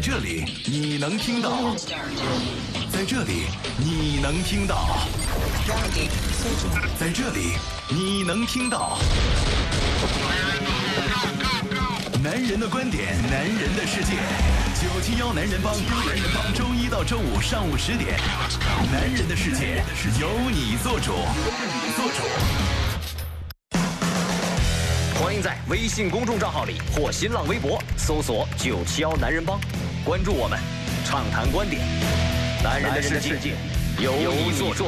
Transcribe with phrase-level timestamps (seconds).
[0.00, 1.76] 在这里你能听到，
[2.90, 3.42] 在这里
[3.76, 5.06] 你能听到，
[6.98, 7.52] 在这里
[7.90, 8.96] 你能听到。
[12.22, 14.14] 男人的观点，男人的世界，
[14.80, 15.74] 九七幺男人帮，
[16.06, 18.18] 男人帮，周一到周五上午十点，
[18.90, 19.84] 男人的世界
[20.18, 21.26] 由你做主，由
[21.60, 22.22] 你做主。
[25.22, 29.60] 欢迎在微信公众账号里或新浪微博搜索“九七幺男人帮”，
[30.04, 30.58] 关注我们，
[31.04, 31.82] 畅谈观点。
[32.62, 33.54] 男人的世界
[33.98, 34.84] 由你做主。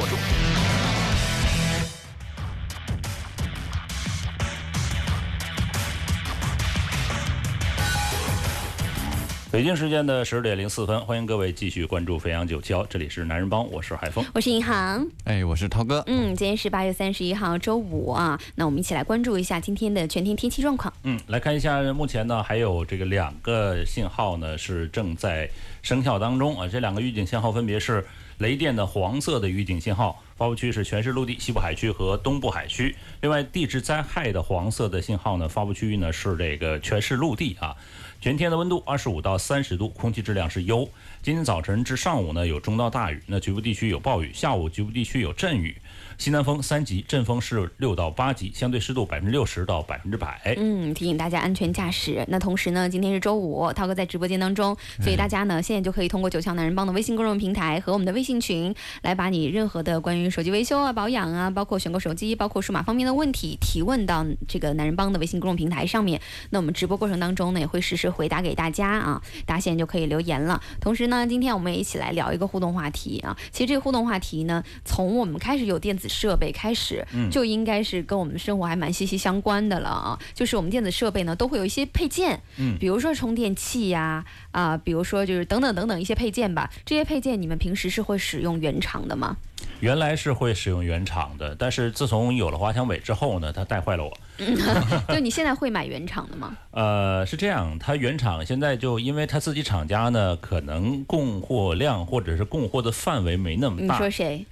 [9.53, 16.03] 北京时间的十点零四分，欢迎各位继续关注飞扬九七这里是男人帮，我是海峰，我是银行，哎，我是涛哥。
[16.07, 20.91] 嗯，今天是八月三十一号，周五啊，那我们一起来关注一下今天的全天天气状况。
[21.03, 25.47] 嗯，来看一下，目前呢还有这个两个信号呢是正在
[25.83, 28.03] 生效当中啊，这两个预警信号分别是
[28.39, 37.75] 雷电的黄色的预警信号，发布区是全市陆地、西部海区和东部海区；另外地质灾害的黄色的信号呢，发布区域呢是这个全市陆地啊。
[38.23, 40.87] 全天的温度二十五到三十度，空气质量是优。
[41.23, 45.77] 今天早晨至上午呢有中到大雨，那局部地区有暴雨，下午局部地区有阵雨。
[46.17, 50.53] 西南风三级，阵风是六到八级，相对湿度百分之六十到百分之百。
[50.57, 52.23] 嗯，提醒大家安全驾驶。
[52.27, 66.19] 那同时呢，今天是周五，涛哥在直播间当中，所以大家呢现在就可以通过九强男人帮的微信公众平台和我们的微信群，来把你任何的关于手机维修啊、保养啊，包括选购手机、包括数码方面的问题提问到这个男人帮的微信公众平台上面。
[66.49, 70.61] 那我们直播过程当中呢，也会实时回答给大家啊，大家现在就可以留言了。
[70.79, 73.35] 同时呢，今天我们也一起来聊一个互动话题啊。
[73.51, 77.05] 其实这个互动话题呢，从我们开始有电子设备开始。
[77.31, 80.19] 就应该是跟我们生活还蛮息息相关的了啊！
[80.33, 86.69] 就是我们电子设备呢，都会有一些配件，嗯，比如说充电器呀，啊，比如说就是等等等等一些配件吧。
[86.85, 89.37] 这些配件你们平时是会使用原厂的吗？
[89.79, 94.17] 原来是会使用原厂的，但是自从有了华强北之后呢，它带坏了我。
[95.13, 96.57] 就你现在会买原厂的吗？
[96.71, 103.95] 呃，是这样，它原厂现在就因为它自己厂家呢，可能供货量或者是供货的范围没那么大。
[103.95, 104.45] 你说谁？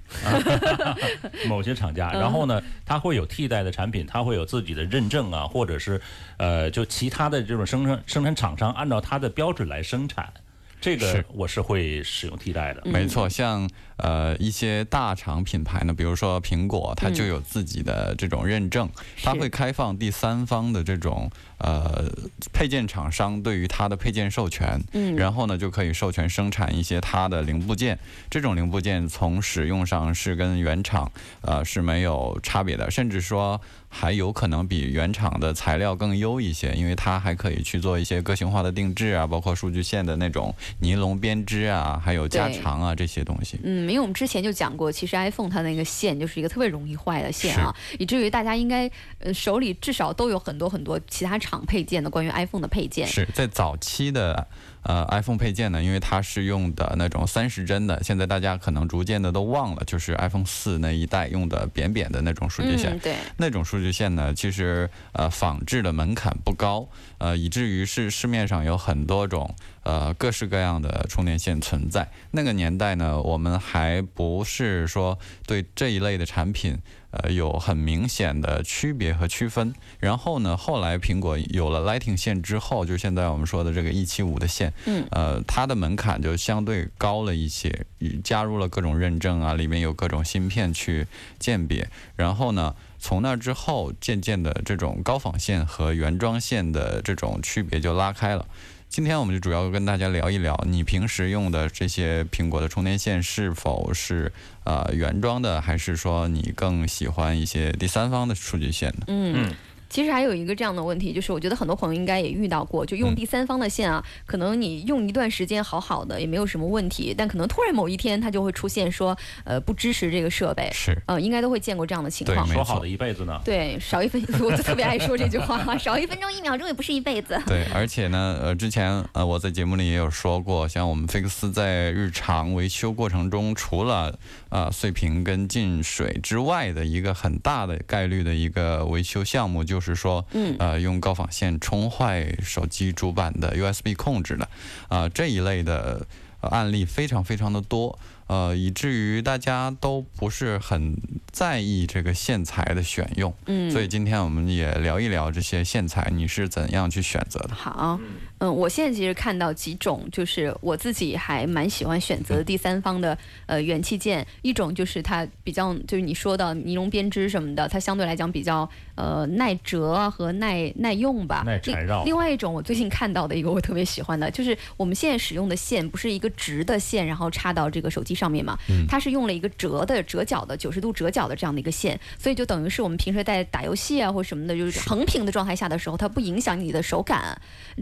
[1.48, 6.00] 某些厂家，然后呢，它会有替代的产品，它会有自己的认证啊，或者是
[6.38, 10.32] 呃，就其他的这种生产生产厂商按照它的标准来生产。
[10.80, 13.30] 这个我是会使用替代的，没错。
[13.30, 13.70] 像
[14.02, 18.90] 呃一些大厂品牌呢，比如说苹果，它就有自己的这种认证，
[19.24, 21.30] 它会开放第三方的这种
[21.60, 22.12] 呃
[22.52, 27.98] 配件厂商对于它的配件授权，嗯，然后呢就可以授权生产一些它的零部件。
[28.30, 31.12] 这种零部件从使用上是跟原厂
[31.42, 33.62] 呃是没有差别的，甚至说。
[33.94, 43.60] 还有可能比原厂的材料更优一些，因为它还可以去做一些个性化的定制啊，包括数据线的那种尼龙编织啊，还有加长啊这些东西。
[43.66, 53.06] 嗯，因为我们之前就讲过，其实 iPhone 它那个线就是一个特别容易坏的线啊，以至于大家应该呃手里至少都有很多很多其他厂配件的关于 iPhone 的配件。
[53.06, 54.48] 是在早期的。
[54.84, 62.98] 呃，iPhone 配件呢，因为它是用的那种三十帧的，现在大家可能逐渐的都忘了，就是 iPhone 四那一代用的扁扁的那种数据线。
[62.98, 69.54] 对，那种数据线呢，其实呃仿制的门槛不高，呃，以至于是市面上有很多种
[69.84, 72.10] 呃各式各样的充电线存在。
[72.32, 76.80] 那个年代呢，我们还不是说对这一类的产品。
[77.12, 79.74] 呃，有很明显的区别和区分。
[80.00, 87.86] 然后呢，后来苹果有了 Lightning 线之后，就现在我们说的这个一七五的线，嗯，呃，它的门槛就相对高了一些，
[88.24, 91.06] 加入了各种认证啊，里面有各种芯片去
[91.38, 91.90] 鉴别。
[92.16, 98.48] 然后呢，从那之后，渐渐的这种高仿线和原装线的这种区别就拉开了。
[98.92, 104.34] 今天我们就主要跟大家聊一聊，你平时用的这些苹果的充电线是否是
[104.66, 109.06] 呃原装的，还是说你更喜欢一些第三方的数据线呢？
[109.08, 109.56] 嗯。
[109.92, 120.70] 其实还有一个这样的问题，就是我觉得很多朋友应该也遇到过，就用第三方的线啊，可能你用一段时间好好的也没有什么问题，但可能突然某一天它就会出现说，呃，不支持这个设备。
[120.72, 122.48] 是，呃，应该都会见过这样的情况。
[122.48, 123.38] 说好的一辈子呢？
[123.44, 127.38] 对，少一分， 我就特别爱说这句话，少一分钟一秒钟也不是一辈子。
[127.46, 134.18] 对， 而且呢，呃，之前呃我在节目里也有说过，像我们菲克斯在日常维修过程中，除了
[134.52, 140.56] 啊碎屏跟进水之外的一个很大的概率的一个维修项目，就是说，嗯。
[140.60, 144.48] 呃，用高仿线冲坏手机主板的 USB 控制的，
[144.90, 146.06] 啊，这一类的
[146.42, 147.98] 案例非常非常的多。
[148.32, 150.96] 呃，以至于大家都不是很
[151.34, 153.34] 在意这个线材的选用。
[153.48, 157.54] 嗯，所以今天我们也聊一聊这些线材，你是怎样去选择的？
[157.54, 158.00] 好，
[158.38, 163.18] 嗯，我现在其实看到几种，就是我自己还蛮喜欢选择第三方的
[163.48, 171.44] 呃元器件，一种就是它比较就是你说的尼龙编织什么的，它相对来讲比较呃耐折和耐耐用吧。
[171.46, 178.56] 耐缠绕另另外一种我最近看到的一个我特别喜欢的，就是我们现在使用的线不是一个直的线，然后插到这个手机上面嘛，
[178.88, 187.36] 它是用了一个折的折角的九十度折角的这样的一个线，所以就等于是我们平时在打游戏啊或什么的，就是横屏的状态下的时候，它不影响你的手感。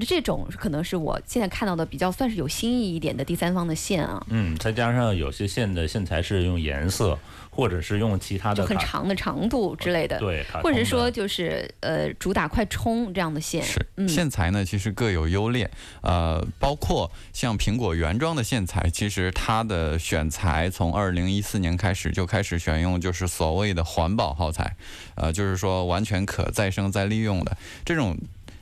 [0.07, 7.19] 这种可能是我现在看到的比较算是有新意一点的第三方的线啊，嗯，再加上有些线的线材是用颜色，
[7.59, 15.69] 或者是用其他的卡很长的长度之类的，对，或者是说就是呃主打快充这样的线，是嗯线材呢，其实各有优劣，
[16.01, 24.77] 呃，包括像苹果原装的线材，其实它的选材从二零一四年开始就开始选用，就是所谓的环保耗材，
[25.15, 28.17] 呃，就是说完全可再生再利用的这种，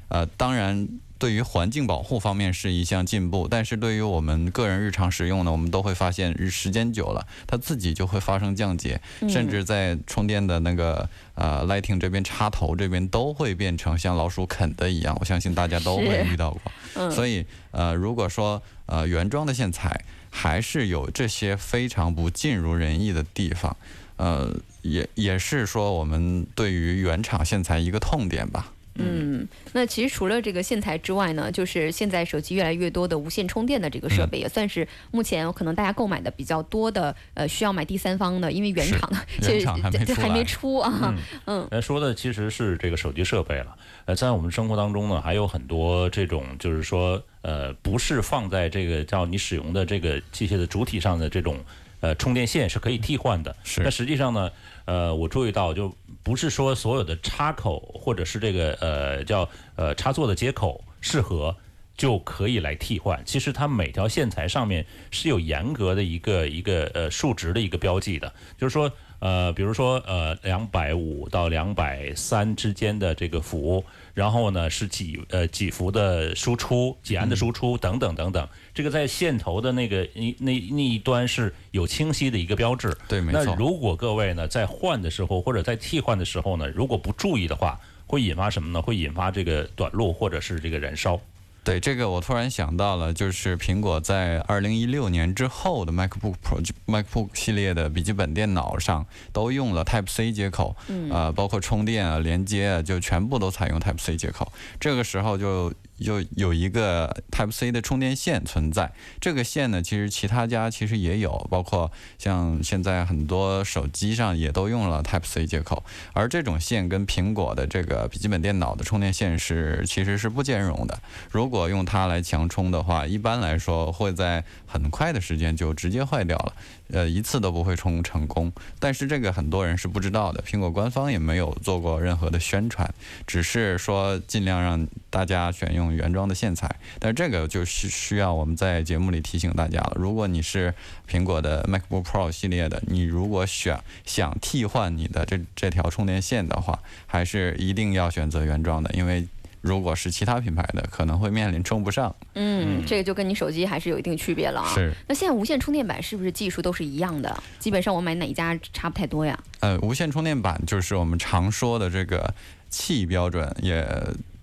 [0.09, 0.87] 呃，当然。
[1.19, 16.61] 对于环境保护方面是一项进步，但是对于我们个人日常使用呢，我们都会发现日时间久了，它自己就会发生降解，嗯甚至在充电的那个呃 Lighting 这边插头这边都会变成像老鼠啃的一样，我相信大家都会遇到过。
[16.95, 19.99] 嗯，所以呃，如果说呃原装的线材
[20.29, 23.75] 还是有这些非常不尽如人意的地方，
[24.17, 28.71] 呃，也也是说我们对于原厂线材一个痛点吧。
[28.99, 34.29] 嗯，那其实除了这个线材之外呢，就是现在手机越来越多的无线充电的这个设嗯。
[34.29, 40.29] 备，也算是目前可能大家购买的比较多的，呃，需要买第三方的，因为原厂的这这还厂还没出来。
[40.29, 41.17] 没出啊，嗯。
[41.45, 41.67] 嗯。
[41.71, 43.75] 呃，说的其实是这个手机设备了。
[44.05, 51.59] 呃，在我们生活当中呢，还有很多这种，就是说，呃，不是放在这个叫你使用的这个机械的主体上的这种，
[51.99, 53.55] 呃，充电线是可以替换的。
[53.63, 54.51] 是那实际上呢，
[54.85, 61.55] 呃，我注意到，就不是说所有的插口或者是这个呃叫呃插座的接口适合。
[61.97, 63.19] 就可以来替换。
[63.25, 73.83] 其实它每条线材上面是有严格的一个一个呃数值的一个标记的，就是说呃，比如说呃两百五到两百三之间的这个伏，
[74.13, 82.95] 然后呢是几呃几伏的输出，几安的输出等等等等，这个在线头的那个那那那一端是有清晰的一个标志。
[83.07, 83.43] 对，没错。
[83.43, 88.81] 那如果各位呢在换的时候或者在替换的时候呢，如果不注意的话，会引发什么呢？
[88.81, 91.19] 会引发这个短路或者是这个燃烧。
[91.67, 104.49] 对这个，我突然想到了，就是苹果在二零一六年之后的 MacBook Pro、MacBook 系列的笔记本电脑上都用了 Type C 接口，嗯呃，包括充电啊、连接啊，就全部都采用 Type C 接口。
[104.79, 108.91] 这个时候就有有一个 Type C 的充电线存在。
[109.19, 115.83] 这个线呢，其实其他家其实也有，包括像现在很多手机上也都用了 Type C 接口。
[116.13, 120.99] 而这种线跟苹果的这个笔记本电脑的充电线是其实是不兼容的。
[121.31, 126.53] 如果用它来强充的话，一般来说会在很快的时间就直接坏掉了，
[126.91, 128.51] 呃，一次都不会充成功。
[128.79, 132.93] 但是这个很多人是不知道的，苹果官方也没有做过任何的宣传，
[133.25, 136.73] 只是说尽量让大家选用原装的线材。
[136.99, 139.93] 但这个就是需要我们在节目里提醒大家了。
[139.95, 140.73] 如果你是
[141.09, 149.27] 苹果的 MacBook Pro 系列的，你如果选想替换你的这这条充电线的话，还是一定要选择原装的，因为
[149.67, 152.15] 如果是其他品牌的，可能会面临充不上。
[152.35, 154.73] 嗯，这个就跟你手机还是有一定区别了啊。
[154.73, 157.43] 是，那现在无线充电板是不是技术都是一样的？
[157.59, 159.37] 基本上我买哪一家差不太多呀？
[159.59, 162.33] 呃，无线充电板就是我们常说的这个
[162.69, 163.85] 气标准，也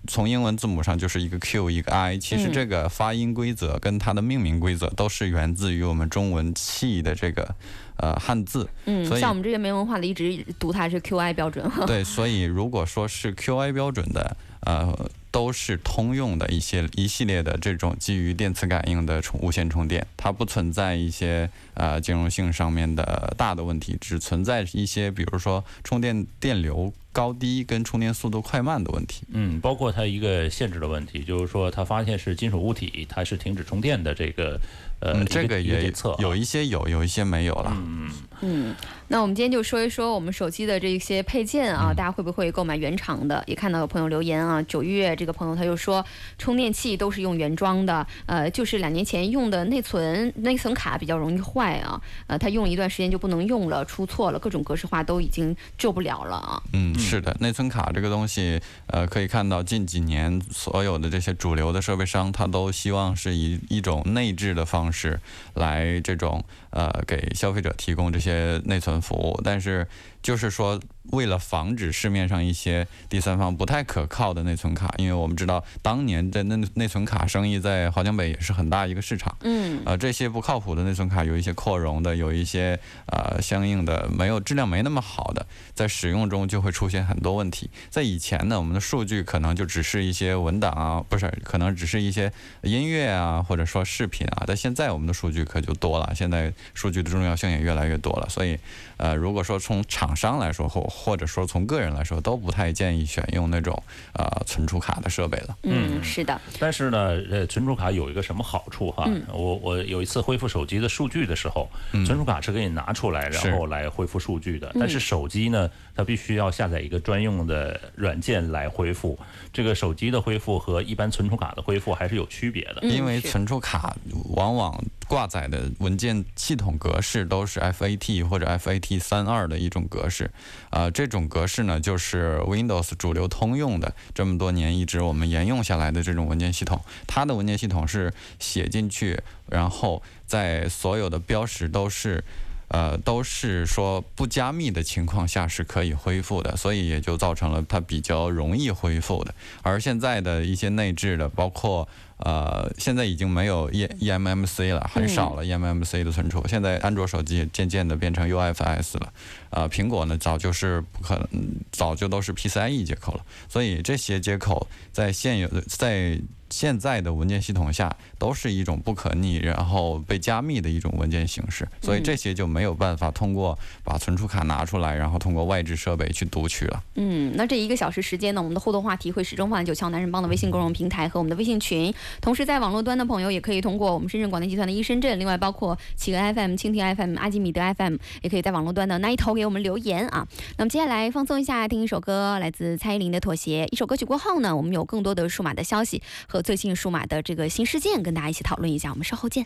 [0.07, 2.17] 从英文字母上就是一个 Q 一个 I。
[2.17, 7.55] 其实嗯这个发音规则跟它的命名规则都是源自于我们中文“气”的这个
[7.97, 8.69] 呃汉字。
[8.85, 11.67] 嗯，像我们这些没文化的，一直读它是 QI 标准。
[11.87, 29.23] 对，所以如果说是 QI 标准的，呃，都是通用的一些一系列的这种基于电磁感应的充无线充电，它不存在一些呃兼容性上面的大的问题，只存在一些比如说充电电流高低跟充电速度快慢的问题。
[29.29, 34.59] 嗯，包括它一个限制的问题，就是说它发现是金属物体，它是停止充电的这个
[34.99, 37.71] 呃，嗯，这个也有一些有，有一些没有了。
[37.75, 38.09] 嗯
[38.41, 38.73] 嗯，
[39.07, 43.43] 那我们今天就说一说我们手机的这些配件啊，嗯大家会不会购买原厂的？
[43.47, 46.05] 也看到有朋友留言啊，九月这个朋友他就说，
[46.37, 56.61] 充电器都是用原装的，呃，就是两年前用的内存内存卡比较容易坏啊，呃，他用了一段时间就不能用了，出错了，各种格式化都已经救不了了啊。
[56.73, 65.19] 嗯，是的，内存卡这个东西，呃，可以看到近几年所有的这些主流的设备商，他都希望是以一种内置的方式
[65.53, 69.87] 来这种呃给消费者提供这些些内存服务，但是
[70.25, 70.81] 就是说。
[71.11, 79.37] 为了防止市面上一些第三方不太可靠的内存卡，因为我们知道当年的内内存卡生意在华强北也是很大一个市场。
[79.41, 87.69] 嗯，呃，这些不靠谱的内存卡有一些扩容的，有一些呃相应的没有质量没那么好的，在使用中就会出现很多问题。
[87.91, 94.43] 在以前呢，我们的数据可能就只是一些文档啊，不是，可能只是一些音乐啊，或者说视频啊。
[94.47, 98.27] 但现在我们的数据可就多了，现在数据的重要性也越来越多了。
[98.27, 98.57] 所以，
[98.97, 103.81] 呃，如果说从厂商来说或或者说从个人来说，都不太建议选用那种
[104.13, 105.57] 呃存储卡的设备了。
[105.63, 106.39] 嗯，是的。
[106.59, 109.09] 但是呢，呃，存储卡有一个什么好处哈？
[109.33, 111.69] 我我有一次恢复手机的数据的时候，
[112.05, 114.71] 存储卡是可以拿出来，然后来恢复数据的。
[114.79, 119.17] 但是手机呢，它必须要下载一个专用的软件来恢复。
[119.51, 122.81] 这个手机的恢复和一般存储卡的恢复还是有区别的。
[122.83, 123.95] 因为存储卡
[124.35, 130.31] 往往挂载的文件系统格式都是 FAT 或者 FAT 三二的一种格式。
[130.69, 136.81] 啊，这种格式呢，就是 Windows 主流通用的，这么多年一直我们沿用下来的这种文件系统。
[137.07, 142.23] 它的文件系统是写进去，然后在所有的标识都是，
[142.67, 149.33] 呃，都是说不加密的情况下是可以恢复的，所以也就造成了它比较容易恢复的。
[149.61, 151.87] 而现在的一些内置的，包括。
[152.17, 156.41] 呃，现在已经没有 E eMMC 了，很少了 eMMC 的存储。
[156.47, 159.13] 现在安卓手机渐渐的变成 UFS 了，
[159.55, 161.27] 呃，苹果呢早就是不可能，
[161.71, 163.25] 早就都是 PCIe 接口了。
[163.47, 171.67] 所以这些接口在现有的在现在的文件系统下都是一种不可逆，然后被加密的一种文件形式。
[171.81, 176.83] 所以这些就没有办法通过把存储卡拿出来，然后通过外置设备去读取了。
[176.95, 181.93] 嗯，那这一个小时时间呢，我们的互动话题会始终放在九桥男人帮的微信公众平台和我们的微信群。
[182.21, 190.27] 同时，在网络端的朋友也可以通过我们深圳广电集团的一深圳，另外包括企鹅 FM、蜻蜓 FM、阿基米德 FM，也可以在网络端的那一头给我们留言啊。
[190.57, 193.65] 那么接下来放松一下，听一首歌，来自蔡依林的《妥协》。
[193.71, 198.89] 一首歌曲过后呢，我们有更多的数码的消息和最近数码的这个新事件跟大家一起讨论一下。
[198.89, 199.45] 我们稍后见。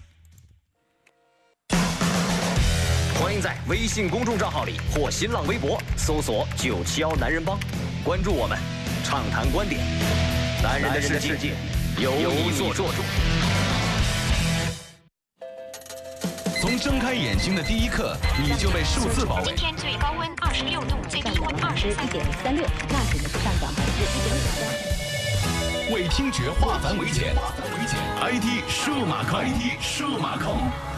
[3.22, 7.60] 欢迎在微信公众账号里或新浪微博搜索“九七幺男人帮”，
[8.04, 8.58] 关注我们，
[9.04, 9.82] 畅谈观点，
[10.64, 11.54] 男人的世界。
[12.00, 12.84] 由你做主。
[16.70, 19.46] 从睁开眼睛的第一刻，你就被数字包围。
[19.46, 25.92] 今天最高温二十六度，最低温二十三点三六，那指的是上涨百分之一点五三。
[25.92, 27.34] 为听觉化繁为简
[28.22, 30.89] ，IT 数码控，IT 数码控。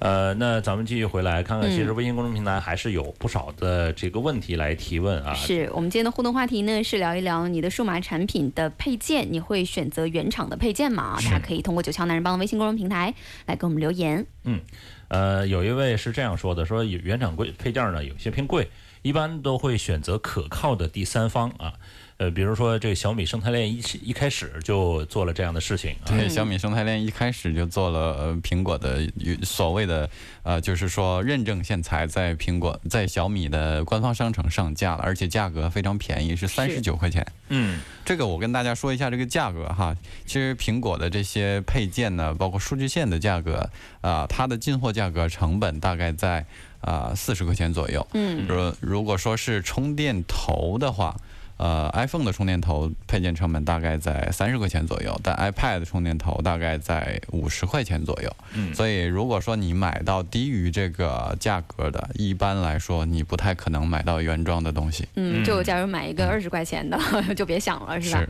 [0.00, 5.34] 呃，那咱们继续回来看看，其实微信公众平台还是有不少的这个问题来提问啊。
[5.34, 11.18] 是我们今天的互动话题呢，是聊一聊你的数码产品的配件，你会选择原厂的配件吗？
[11.22, 13.14] 大家可以通过九桥男人帮的微信公众平台
[13.44, 14.24] 来给我们留言。
[14.44, 14.60] 嗯，
[15.08, 18.70] 呃，有一位是这样说的，说原厂贵配件呢有些偏贵，
[19.02, 21.74] 一般都会选择可靠的第三方啊。
[22.20, 25.96] 呃，比如说这个小米生态链一一开始就做了这样的事情。
[26.04, 29.10] 对，小米生态链一开始就做了苹果的
[29.42, 30.06] 所谓的
[30.42, 37.26] 呃，就是说认证线材在苹果在小米的官方商城上架了，而且价格非常便宜，是三十九块钱。
[37.48, 39.96] 嗯，这个我跟大家说一下这个价格哈。
[40.26, 43.70] 其实苹果的这些配件呢，包括数据线的价格
[44.02, 46.44] 啊，它的进货价格成本大概在
[46.82, 48.06] 啊四十块钱左右。
[48.12, 51.16] 嗯，如如果说是充电头的话。
[51.60, 58.34] 呃，iPhone 的充电头配件成本大概在三十块钱左右，但 iPad 的充电头大概在五十块钱左右。
[58.54, 65.06] 嗯，所以如果说你买到低于这个价格的，一般来说你不太可能买到原装的东西。
[65.16, 66.98] 嗯，就假如买一个二十块钱的，
[67.36, 68.20] 就别想了，是吧？
[68.20, 68.28] 是。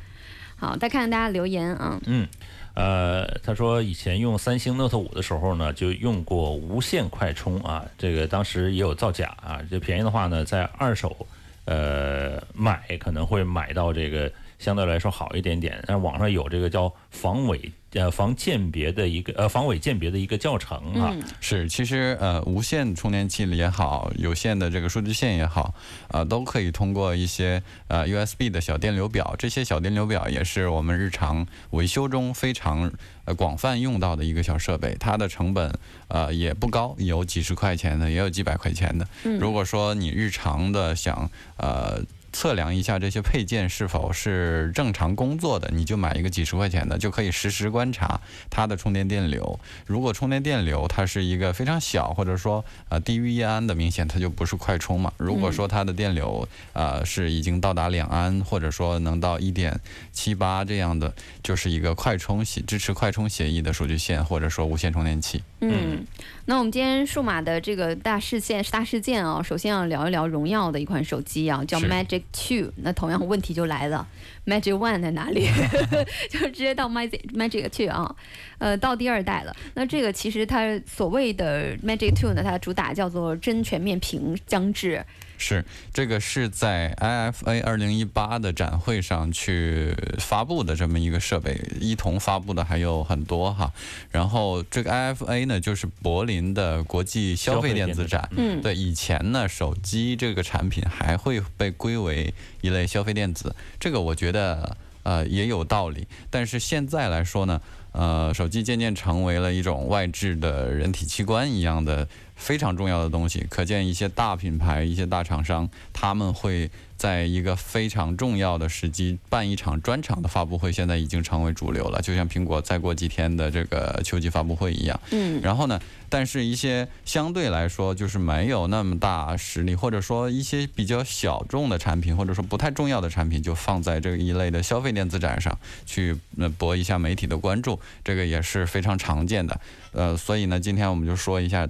[0.56, 2.00] 好，再看看大家留言啊。
[2.06, 2.26] 嗯，
[2.74, 11.28] 呃，他说以前用三星 Note 五的时候呢，就用过无线快充啊，这个当时也有造假啊，就便宜的话呢，在二手。
[11.70, 21.14] 呃，买可能会买到这个相对来说好一点点，但网上有这个叫防伪呃防鉴别的一个呃防伪鉴别的一个教程啊。
[21.40, 25.74] 是，其实呃无线充电器也好，有线的这个数据线也好，
[26.08, 32.92] 啊都可以通过一些呃 USB 的小电流表，这些小电流表也是我们日常维修中非常
[33.24, 35.72] 呃广泛用到的一个小设备，它的成本
[36.08, 39.06] 呃也不高，有几十块钱的，也有几百块钱的。
[39.38, 42.02] 如果说你日常的想呃。
[42.32, 49.58] 测量一下这些配件是否是正常工作的，你就买一个几十块钱的，就可以实时观察它的充电电流。
[49.86, 55.12] 如果充电电流它是一个非常小，或者说呃低于一安的，明显它就不是快充嘛。
[55.16, 59.78] 如果说它的电流呃是已经到达两安，或者说能到一点
[60.12, 65.42] 七八这样的，就是一个快充协支持快充协议的数据线，或者说无线充电器。
[65.60, 66.06] 嗯，
[66.46, 71.86] 那我们今天数码的这个大事件大事件啊，首先要聊一聊荣耀的一款手机啊，叫是
[72.32, 72.72] Two。
[72.76, 74.06] 那同样问题就来了
[74.46, 75.48] ，Magic One 在哪里？
[76.30, 78.14] 就直接到 Magic Magic Two 啊，
[78.58, 79.54] 呃，到第二代了。
[79.74, 85.04] 那这个其实它所谓的 Magic Two 呢，它主打叫做真全面屏将至。
[85.42, 93.72] 是，这个是在 IFA 二零一八的展会上去发布的这么一个设备，一同发布的还有很多哈。
[94.10, 98.28] 然后这个 IFA 呢，就是柏林的国际消费电子展。
[98.36, 106.06] 嗯对，以前呢，手机这个产品还会被归为一类消费电子，这个我觉得呃也有道理。
[106.28, 112.06] 但是现在来说呢，呃，手机渐渐成为了一种外置的人体器官一样的
[112.40, 113.46] 非常重要的东西。
[113.48, 122.02] 可见一些大品牌、一些大厂商，他们会在一个非常重要的时机办一场专场的发布会，现在已经成为主流了。
[122.02, 125.00] 就像苹果再过几天的这个秋季发布会一样。
[125.12, 139.60] 嗯然后呢，但是一些相对来说就是没有那么大实力，或者说一些比较小众的产品，或者说不太重要的产品，就放在这一类的消费电子展上去呃博一下媒体的关注，这个也是非常常见的。
[139.92, 141.68] 呃，所以呢，今天我们就说一下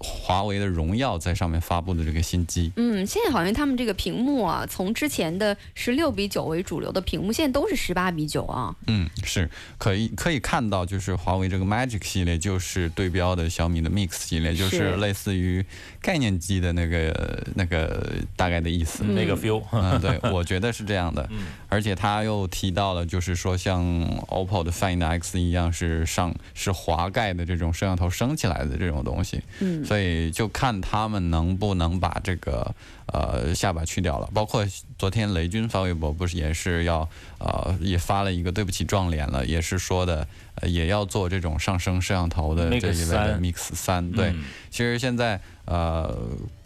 [0.00, 2.72] 华为的荣耀在上面发布的这个新机。
[2.76, 8.74] 嗯，现在好像他们这个屏幕啊，从之前的十六比九为主流的屏幕，现在都是十八比九啊。
[8.86, 15.64] 嗯，是可以可以看到，就是华为这个 Magic 系列就是对标的小米的 Mix 系列，就是是类似于
[16.00, 19.02] 概念机的那个那个大概的意思。
[19.04, 21.28] 那个 feel，嗯，对， 我觉得是这样的。
[21.68, 23.84] 而且他又提到了，就是说像
[24.28, 29.42] OPPO 的 Find X 一样，是上是滑盖的这种摄像头升起来的这种东西。
[29.60, 32.74] 嗯所以就看他们能不能把这个
[33.06, 34.28] 呃下巴去掉了。
[34.34, 34.66] 包括
[34.98, 44.10] 昨天雷军发微博，不是也是要呃也发了一个对不起撞脸了，也是说的、呃、也要做这种上升摄像头的这一类的 Mix 三。
[44.12, 46.14] 对，嗯其实现在呃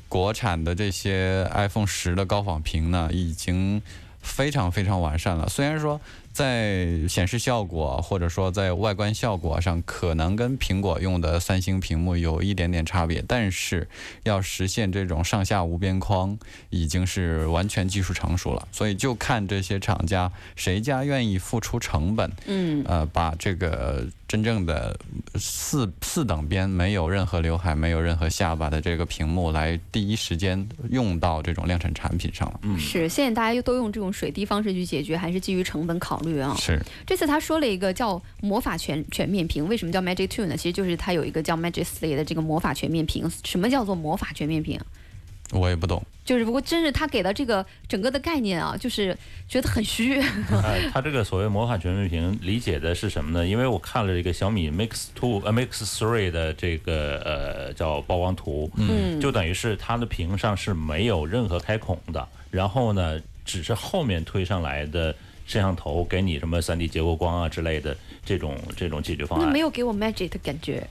[0.08, 3.80] 国产的这些 iPhone 十的高仿屏呢，已经
[4.20, 5.48] 非常非常完善了。
[5.48, 6.00] 虽然说
[6.32, 13.88] 在显示效果或者说在外观效果上，可能跟苹果用的三星屏幕有一点点差别，但是
[14.24, 16.38] 要实现这种上下无边框，
[16.70, 18.66] 已经是完全技术成熟了。
[18.72, 24.98] 所以就看这些厂家谁家愿意付出成本，嗯呃，把这个真正的
[25.34, 32.60] 四四等边没有任何刘海、没有任何下巴的这个屏幕，来第一时间用到这种量产产品上了。
[32.62, 36.56] 嗯，是，现在大家又都用这种水滴方式去解决，还是基于成本考虑啊？
[36.58, 40.56] 是，这次他说了一个叫魔法全全面屏，为什么叫 Magic Two 呢？
[40.56, 43.30] 其实就是它有一个叫 Magic Three 的这个魔法全面屏。
[43.44, 44.80] 什么叫做魔法全面屏？
[45.52, 46.02] 我也不懂。
[46.24, 49.16] 就是不过真是他给的这个整个的概念啊，就是
[49.48, 50.20] 觉得很虚。
[50.62, 53.44] 哎，他这个所谓魔法全面屏理解的是什么呢？
[53.44, 65.12] 因为我看了这个小米 Mix Two 呃 Mix Three 的这个呃叫曝光图，嗯就等于是它的屏上是没有任何开孔的，然后呢，只是后面推上来的
[65.46, 69.58] 摄像头给你什么 3D 结构光啊之类的这种这种解决方案那没。
[69.58, 70.86] 有给我 Magic 的感觉。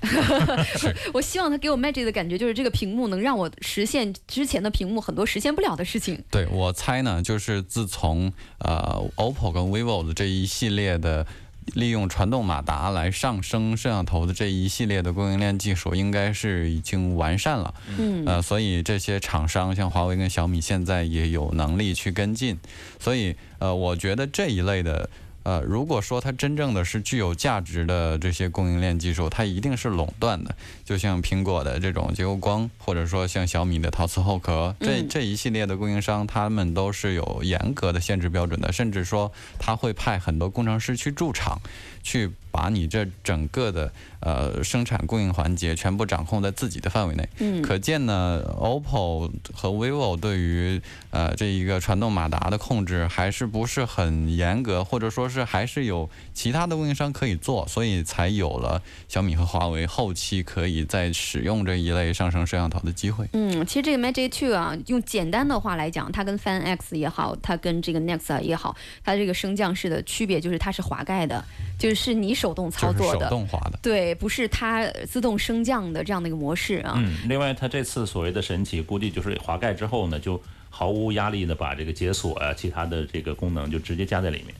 [1.13, 6.23] 我希望他给我 Magic 的感觉，就是这个屏幕能让我实现之前的屏幕很多实现不了的事情。
[6.31, 11.25] 对我猜呢，就是自从呃 OPPO 跟 vivo 的这一系列的
[11.73, 17.73] 利用传动马达来上升摄像头的这一系列的供应链技术，应该是已经完善了。
[17.97, 22.59] 嗯呃，所以这些厂商像华为跟小米现在也有能力去跟进。
[22.99, 25.09] 所以呃，我觉得这一类的。
[25.43, 35.07] 呃，如果说它真正的是具有价值的这些供应链技术，它一定是垄断的，就像苹果的这种结构光，或者说像小米的陶瓷后壳，这嗯。
[35.09, 41.59] 这一系列的供应商，他们都是有严格的限制标准的，甚至说他会派很多工程师去驻场，
[42.01, 47.27] 去把你这整个的呃生产供应环节全部掌控在自己的范围内。
[47.39, 63.27] 嗯可见呢，OPPO 和 vivo 对于呃这一个传动马达的控制还是不是很严格，或者说是还是有其他的供应商可以做，所以才有了小米和华为后期可以再使用这一类上升摄像头的机会。
[63.33, 71.43] 嗯，其实这个 Magic Two 啊，用简单的话来讲，它跟 Fan X 也好，它跟这个 Nex 也好，它这个升降式的区别就是它是滑盖的，
[71.77, 73.29] 就是你手动操作的。
[73.29, 73.77] 动滑的。
[73.83, 76.95] 对，不是它自动升降的这样的一个模式啊。
[76.97, 84.55] 嗯，另外它这次所谓的神奇，估计就是滑盖之后呢，就毫无压力的把这个解锁啊，其他的这个功能就直接加在里面。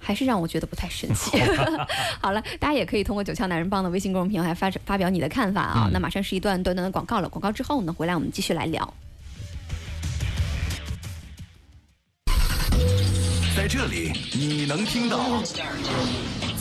[0.00, 1.40] 还是让我觉得不太神奇。
[2.20, 5.88] 好了，大家也可以通过九腔男人帮的微信公众平台发发表你的看法啊。
[5.92, 8.92] 那马上是一段短短的广告了，广告之后呢，回来我们继续来聊。
[13.56, 15.42] 在这里你能听到，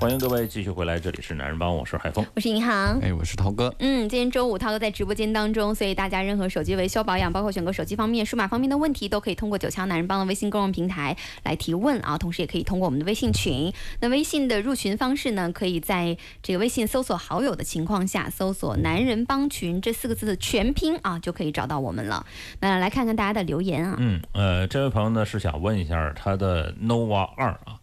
[0.00, 3.70] 欢迎各位继续回来，这里是男人帮，我是海峰，我是银行，哎，我是涛哥。
[3.80, 12.16] 嗯，今天周五，涛哥在直播间当中，所以大家任何手机维修保养，包括选购手机方面、数码方面的问题，都可以通过九强男人帮的微信公众平台来提问啊。
[12.16, 13.70] 同时，也可以通过我们的微信群。
[14.00, 22.24] 那微信的入群方式呢，可以在这个微信搜索好友的情况下，搜索“男人帮群”这四个字的全拼啊，就可以找到我们了。
[22.60, 23.96] 那来看看大家的留言啊。
[23.98, 27.76] 嗯，呃，这位朋友呢是想问一下他的 nova 二啊。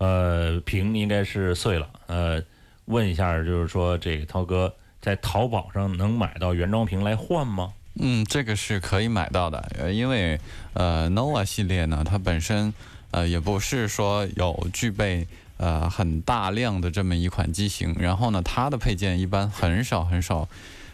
[0.00, 1.86] 呃，屏应该是碎了。
[2.06, 2.42] 呃，
[2.86, 7.74] 问一下，就是说这个涛哥在淘宝上能买到原装屏来换吗？
[8.00, 9.58] 嗯，这个是可以买到的。
[9.78, 10.40] 呃，因为
[10.72, 12.72] 呃，nova 系列呢，它本身
[13.10, 15.26] 呃也不是说有具备
[15.58, 20.48] 呃很大量的这么一款机型，然后呢，它的配件一般很少很少。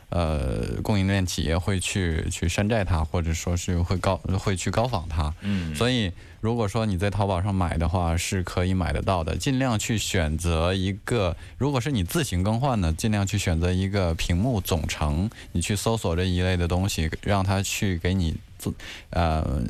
[0.08, 5.34] 呃，供应链企业会去去山寨它，或者说是会高会去高仿它。
[5.40, 9.36] 嗯，所以如果说你在淘宝上买的话，是可以买得到的。
[9.36, 15.28] 尽量去选择一个，如果是你自行更换呢，尽量去选择一个屏幕总成。
[15.52, 18.72] 你去搜索这一类的东西，让它去给你做
[19.10, 19.62] 呃。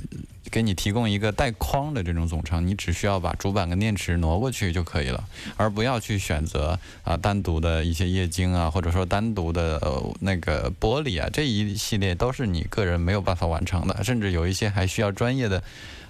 [0.51, 5.25] 给你提供一个带框的这种总成，你只需要把主板跟电池挪过去就可以了，
[5.57, 15.63] 而不要去选择啊单独的一些液晶啊，或者说单独的呃那个玻璃啊，这一系列都是你个人没有办法完成的，甚至有一些还需要专业的。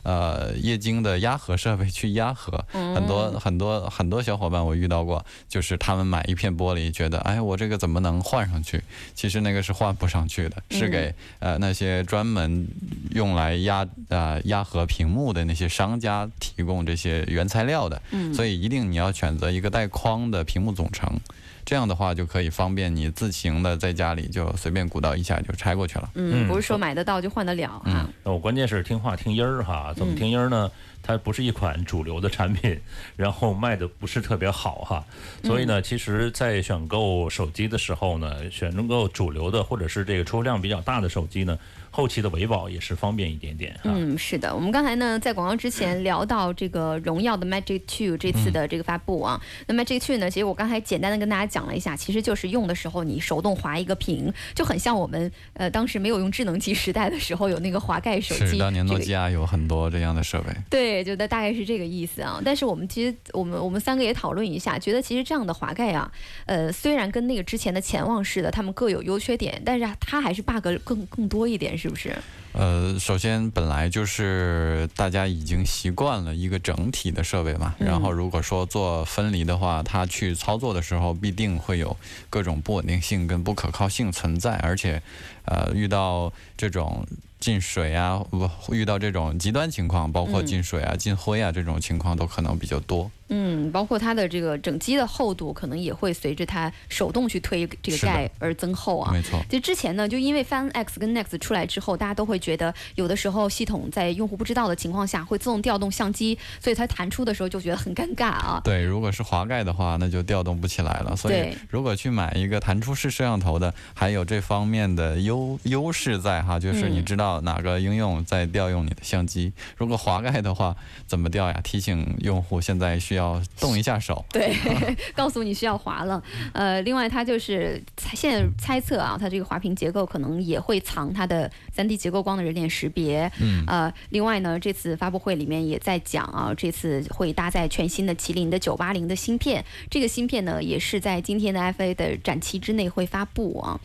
[0.02, 8.80] 呃，液晶的压合设备去压合，很多很多很多小伙伴我遇到过，就是他们买一片玻璃，觉得哎，我这个怎么能换上去？
[9.16, 12.68] 其实那个是换不上去的，是给呃那些专门
[13.16, 18.00] 用来压啊压合屏幕的那些商家提供这些原材料的。
[18.12, 21.18] 嗯所以一定你要选择一个带框的屏幕总成。
[21.64, 26.08] 这样的话就可以方便你自行的在家里就随便鼓捣一下就拆过去了。
[26.14, 28.08] 嗯，不是说买得到就换得了哈。
[28.22, 30.70] 那我关键是听话听音儿哈，怎么听音儿呢？
[31.02, 32.80] 它不是一款主流的产品，
[33.16, 35.04] 然后卖的不是特别好哈。
[35.42, 41.58] 所以呢，其实，在选购手机的时候呢，选购主流的或者是这个出货量比较大的手机呢。
[41.96, 43.74] 后期的维保也是方便一点点。
[43.84, 58.46] 嗯，是的，我们刚才呢在广告之前聊到这个荣耀的 Magic Two 这次的这个发布啊，那 Magic Two 呢，其实我刚才简单的跟大家讲了一下，其实就是用的时候你手动划一个屏，就很像我们呃当时没有用智能机时代的时候有那个滑盖手机。
[58.46, 60.52] 是，当年诺基亚有很多这样的设备。
[60.68, 62.42] 对，就大大概是这个意思啊。
[62.44, 66.12] 但是我们其实我们我们三个也讨论一下，觉得其实这样的滑盖啊，
[66.44, 71.78] 呃，虽然跟那个之前的潜望式的他们各有优缺点，但是它还是 bug 更更多一点。
[71.78, 72.16] 是不是？
[72.52, 81.94] 呃，首先本来就是大家已经习惯了一个整体的设备嘛，然后如果说做分离的话，它去操作的时候必定会有
[82.30, 85.02] 各种不稳定性跟不可靠性存在，而且，
[85.44, 87.06] 呃，遇到这种。
[87.38, 93.08] 进水啊，不遇到这种极端情况，包括进水啊、进灰啊这种情况都可能比较多。
[93.28, 99.12] 嗯，包括它的这个整机的厚度，可能也会随着它手动去推这个盖而增厚啊。
[99.12, 99.42] 没错。
[99.48, 108.60] 就之前呢，就因为 Find X 跟 Next 出来之后，大家都会觉得有的时候系统在用户不知道的情况下会自动调动相机，所以它弹出的时候就觉得很尴尬啊。
[108.62, 111.16] 对，如果是滑盖的话，那就调动不起来了。
[111.16, 119.52] 所以如果去买一个弹出式摄像头的，还有这方面的优优势在哈，就是你知道哪个应用在调用你的相机。
[119.76, 121.60] 如果滑盖的话，怎么调呀？
[121.64, 124.24] 提醒用户现在需要动一下手。
[124.30, 124.54] 对，
[125.14, 126.22] 告诉你需要滑了。
[126.52, 127.82] 呃，另外它就是
[128.14, 133.30] 现在猜测啊，它这个滑屏结构可能也会藏它的 3D 结构光的人脸识别。
[133.40, 133.64] 嗯。
[133.66, 139.64] 呃，另外呢，这次发布会里面也在讲啊，这次会搭载全新的麒麟的980的芯片。
[139.90, 143.80] 这个芯片呢，也是在今天的 FA 的展期之内会发布啊。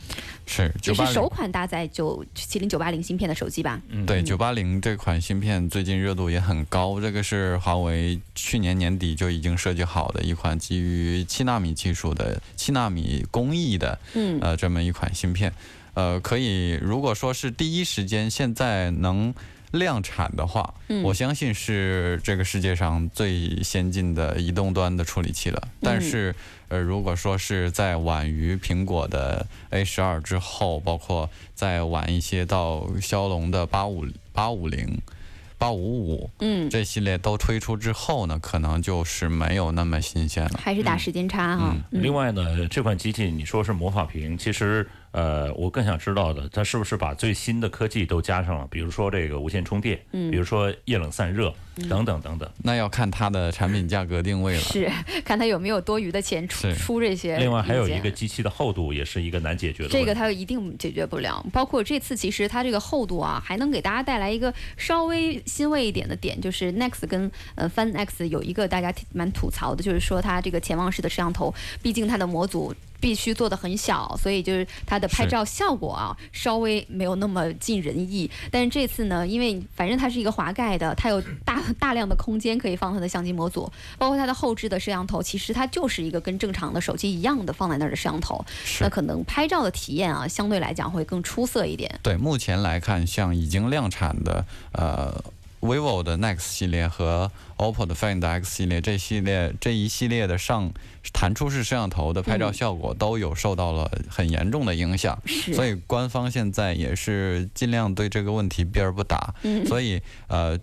[0.46, 0.70] 是。
[0.80, 3.80] 这是首款搭载九麒麟980芯片的手机吧？
[3.88, 7.00] 嗯，对，九八零这款芯片最近热度也很高。
[7.00, 15.52] 这个是华为去年年底就已经设计好的一款基于七纳米技术的七纳米工艺的，嗯，呃，这么一款芯片，
[15.94, 19.32] 呃，可以如果说是第一时间现在能。
[19.72, 25.66] 量产的话，嗯我相信是这个世界上最先进的移动端的处理器了。
[25.80, 26.34] 但是，
[26.68, 34.04] 呃，如果说是在晚于苹果的 A 十二之后，包括再晚一些到骁龙的八五
[34.34, 35.00] 八五零、
[35.62, 40.58] 八五五嗯，这系列都推出之后呢，可能就是没有那么新鲜了。
[40.60, 41.72] 还是打时间差哈。
[41.92, 48.66] 嗯另外呢，这款机器你说是魔法屏，其实呃，我更想知道的，它是不是把最新的科技都加上了？
[48.70, 51.52] 比如说这个无线充电，嗯比如说液冷散热
[51.88, 52.48] 等等等等。
[52.62, 54.60] 那要看它的产品价格定位了。
[54.60, 54.90] 是
[55.24, 57.36] 看它有没有多余的钱出出这些。
[57.38, 58.12] 另外还有一个。
[58.12, 59.88] 机器的厚度也是一个难解决的。
[59.88, 72.72] 这个它一定解决不了，包括这次其实它这个厚度啊，还能给大家带来一个稍微欣慰一点的点，就是 Next 跟呃 Fan X 有一个大家挺蛮吐槽的，就是说它这个潜望式的摄像头，毕竟它的模组。
[73.02, 78.30] 必须做的很小，所以就是它的拍照效果啊，稍微没有那么尽人意。
[78.48, 88.42] 但是这次呢，因为反正它是一个滑盖的，它有大大量的空间可以放它的相机模组，包括它的后置的摄像头，其实它就是一个跟正常的手机一样的放在那儿的摄像头。
[88.78, 91.98] 那可能拍照的体验啊，相对来讲会更出色一点。
[92.04, 95.12] 对，目前来看，像已经量产的呃
[95.62, 100.70] vivo 的 Nex 系列和 OPPO 的 Find X 系列，这系列这一系列的上
[101.12, 109.34] 弹出式摄像头的拍照效果都有受到了很严重的影响，是所以官方现在也是尽量对这个问题避而不答。
[109.44, 110.58] 嗯所以呃。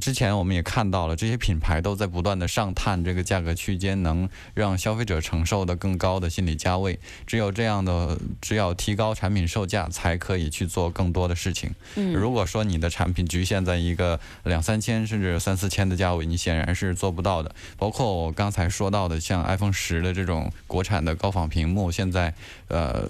[0.00, 6.98] 之前我们也看到了，这些品牌都在不断的上探这个价格区间，能让消费者承受的更高的心理价位。
[7.26, 11.70] 只有这样的，只有提高产品售价，才可以去做更多的事情。
[11.96, 17.54] 嗯如果说你的产品局限在一个两三千甚至三四千的价位，你显然是做不到的。
[17.76, 22.32] 包括我刚才说到的，像 iPhone 十的这种国产的高仿屏幕，现在
[22.68, 23.08] 呃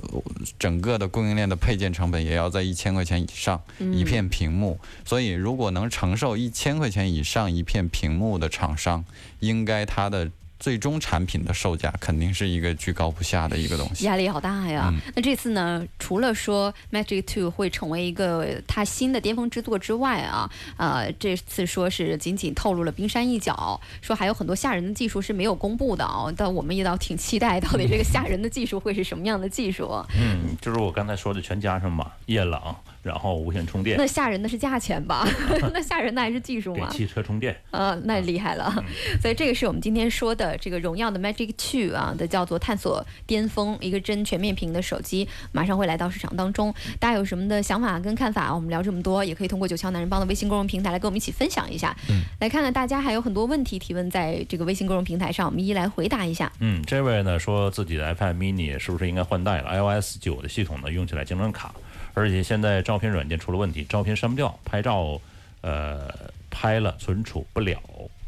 [0.59, 4.79] 整个的供应链的配件成本也要在一千块钱以上一片屏幕。
[5.05, 9.04] 所以如果能承受一千块钱以上一片屏幕的厂商，
[9.40, 14.04] 应该它的最终产品的售价肯定是一个居高不下的一个东西。
[14.04, 14.90] 压力好大呀！
[14.92, 26.32] 嗯那这次呢，除了说 Magic Two 会成为一个它新的巅峰之作之外啊，呃，这次说是仅仅透露了冰山一角，说还有很多吓人的技术是没有公布的啊。
[26.37, 29.90] 但我们也倒挺期待，到底这个吓人的技术会是什么样的技术？
[30.16, 32.61] 嗯，就是我刚才说的全加上嘛，液冷，
[33.03, 35.29] 然后无线充电，那吓人的是价钱吧？
[35.75, 36.88] 那吓人的还是技术吗？
[36.88, 37.57] 给汽车充电。
[37.71, 38.73] 啊，那厉害了。
[39.21, 46.73] 所以这个是我们今天说的这个荣耀的 Magic Two 啊的叫做探索巅峰，一个真全面屏的手机，马上会来到市场当中。
[47.01, 48.55] 大家有什么的想法跟看法？
[48.55, 51.97] 我们聊这么多，也可以通过九霄男人帮的微信公众平台来跟我们一起分享一下。
[52.38, 56.53] 来看看大家还有很多问题提问在这个微信公众平台上，我们一一来回答一下。
[56.61, 61.75] 嗯，这位呢说自己的 iPad mini 是不是应该换代了？iOS 九的系统呢用起来经常卡，
[62.14, 65.20] 而且现在照片软件出了问题，照片删不掉，拍照
[65.61, 66.11] 呃
[66.51, 67.81] 拍了存储不了，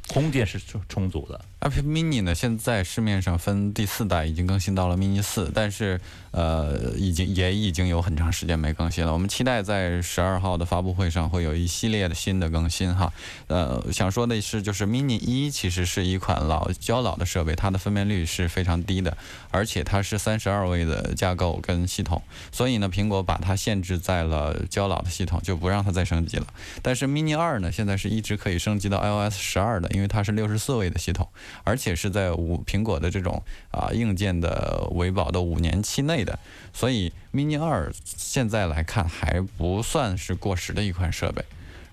[0.09, 1.40] 空间是充充足的。
[1.64, 5.98] iPad mini 呢，现在市面上分第四代，已经更新到了 mini 四，但是
[6.31, 9.11] 呃，已经也已经有很长时间没更新了。
[9.11, 13.11] 我们期待在十二号的发布会上会有一系列的新的更新哈。
[13.46, 19.16] 呃，想说的是，就是 mini 一其实是一款老较老的设备，它的分辨率是非常低的，
[19.50, 22.22] 而且它是三十二位的架构跟系统，
[22.53, 26.46] 所以呢，苹果把它限制在了较老的系统，就不让它再升级了。
[26.83, 31.27] 但是 mini 二呢，现在是一直可以升级到 iOS 十二的，因为它是六十四位的系统。
[31.62, 36.38] 而且是在五苹果的这种啊硬件的维保的五年期内的，
[36.73, 41.45] 所以 mini 二现在来看还不算是过时的一款设备。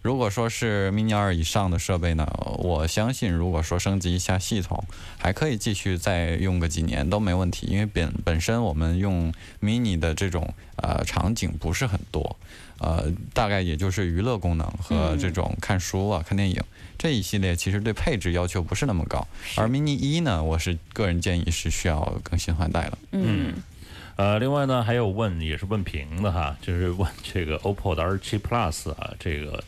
[0.02, 2.26] 如果说是 mini 二以上的设备呢，
[2.58, 4.84] 我相信如果说升级一下系统，
[5.20, 12.36] 还可以继续再用个几年都没问题，因为本本身我们用 mini 的这种呃场景不是很多，
[12.82, 16.62] 呃大概也就是娱乐功能和这种看书啊、看电影。
[16.98, 22.98] 这一系列其实对配置要求不是那么高，而 mini 一呢，我是个人建议是需要更新换代了。
[23.12, 23.54] 嗯，
[24.18, 29.64] 呃，另外呢，还有问也是问屏的哈，就是问这个 OPPO 的 R7 Plus 啊，这个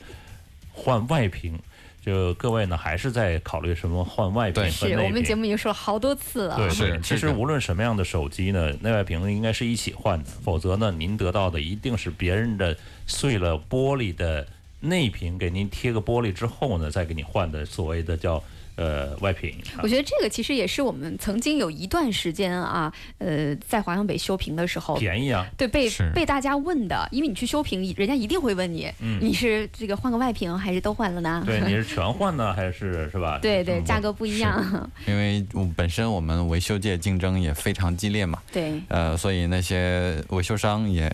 [0.71, 1.57] 换外屏，
[2.05, 5.33] 就各位呢还是在考虑什么换外屏和内是我们节。
[5.33, 6.57] 目已经说了好多次了。
[6.57, 12.75] 对，是对其实无论什么样的手机呢，内外屏应该是一起换的，否则呢，您得到的一定是别人的
[13.07, 14.45] 碎了玻璃的
[14.81, 18.43] 内屏，给您贴个玻璃之后呢，再给你换的所谓的叫
[18.75, 19.51] 呃外屏。
[19.75, 31.43] 啊我觉得这个其实也是我们曾经有一段时间啊，呃，在华强北修屏的时候，便宜啊，对被被大家问的，因为你去修屏，人家一定会问你，嗯你是这个换个外屏还是都换了呢？
[31.47, 33.39] 对，你是全换呢还是是吧？
[33.43, 41.13] 对对，嗯价格不一样， 因为我本身我们维修界竞争也非常激烈嘛，对，呃，所以那些维修商也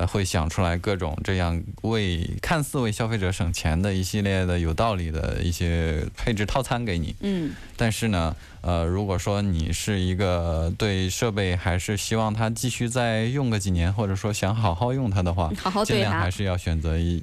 [0.00, 7.14] 呃会想出来各种这样为看似为消费者省钱的一系列的有道理的一些配置套餐给你。
[7.20, 16.30] 嗯但是呢，呃，如果说你是一个对设备还是希望它继续再用个几年，或者说想好好用它的话，好好对它尽量还。
[16.30, 17.22] 是要选择一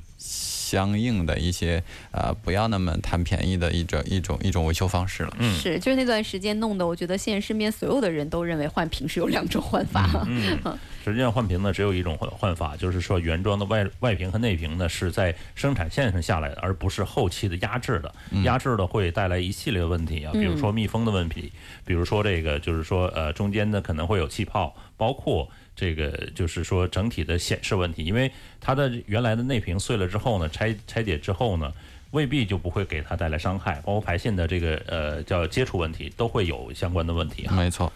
[0.67, 5.33] 相应的一些呃不要那么贪便宜的一种一种一种维修方式了。
[5.39, 10.25] 嗯是，就是那段时间弄的，我觉得现在身边所有的人都认为换屏是有两种换法。
[10.27, 10.59] 嗯，
[11.05, 18.13] 实际上换屏呢只有一种换换法，就是说原装的外外屏和内屏呢是在生产线上下来的，而不是后期的压制的。
[18.43, 21.51] 压制的会带来一系列的问题啊，比如说密封的问题，
[21.85, 25.49] 比如说这个就是说呃中间呢可能会有气泡，包括。
[25.77, 31.71] 这个就是说整体的显示问题，因为它的原来的内屏碎了之后呢，拆拆解之后呢，
[32.11, 37.55] 未必就不会给它带来伤害，包括排线的这个呃叫接触问题都会有相关的问题哈。
[37.55, 37.93] 没错，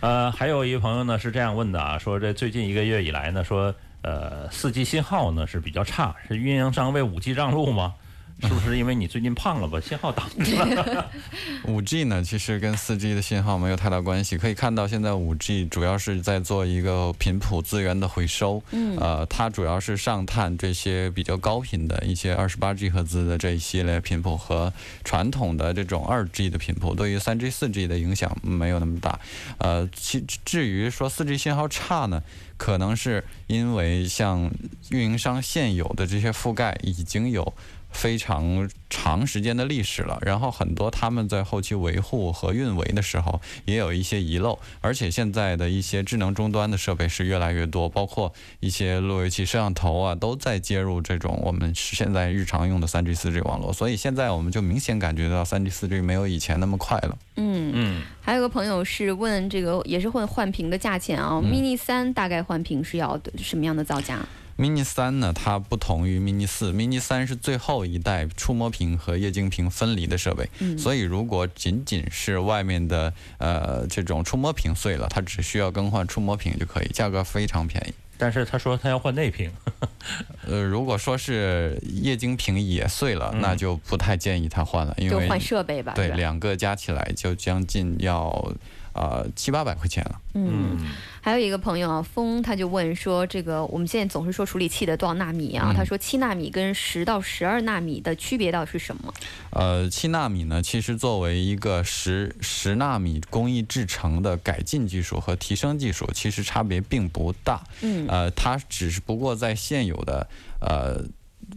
[0.00, 7.94] 呃，还有一位朋友呢是这样问的啊，说这最近一个月以来呢，说呃四 G 信号呢是比较差，是运营商为五 G 让路吗？
[8.42, 11.10] 是不是因为你最近胖了把信号挡住了？
[11.64, 14.36] 五 G 呢，其实跟四 G 的信号没有太大关系。
[14.36, 24.72] 可以看到，现在五 G 主要是在做一个频谱资源的回收，嗯，呃，它主要是上探这些比较高频的一些二十八 G 赫兹的这一系列频谱和
[25.04, 29.20] 传统的这种二 G 的频谱，对于三 G、四 G 的影响没有那么大。
[29.58, 32.20] 呃，其至于说四 G 信号差呢，
[32.56, 34.50] 可能是因为像
[34.90, 37.54] 运营商现有的这些覆盖已经有。
[37.92, 57.18] 非常长时间的历史了，然后很多他们在后期维护和运维的时候也有一些遗漏，而且现在的一些智能终端的设备是越来越多，包括一些路由器、摄像头啊，都在接入这种我们现在日常用的三 G、四 G 网络，所以现在我们就明显感觉到三 G、四 G 没有以前那么快了。
[57.36, 64.18] 嗯，嗯，还有个朋友是问这个，也是问换屏的价钱啊、mini 三大概换屏是要什么样的造价？
[64.62, 70.48] Mini 三呢，它不同于 mini 四，mini 三是最后一代触摸屏和液晶屏分离的设备，
[70.78, 77.92] 所以如果仅仅是外面的呃这种触摸屏碎了，它只需要更换触摸屏就可以，价格非常便宜。
[78.18, 79.50] 但是他说他要换内屏，
[80.46, 85.92] 呃，如果说是液晶屏也碎了，那就不太建议他换了，因为换设备吧。
[85.96, 88.52] 对两个加起来就将近要
[88.94, 90.20] 呃七八百块钱了。
[90.34, 90.78] 嗯，
[91.20, 95.70] 还有一个朋友啊，风他就问说，这个我们现在总是说处理器的多少纳米啊？
[95.70, 99.12] 嗯他说七纳米跟十到十二纳米的区别到底是什么？
[99.50, 107.62] 呃，七纳米呢，其实作为一个十十纳米工艺制成的改进技术和提升技术，其实差别并不大。
[107.82, 110.26] 嗯呃，它只是不过在现有的
[110.60, 111.04] 呃